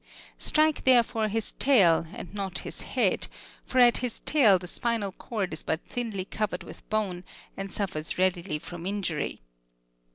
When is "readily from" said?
8.17-8.87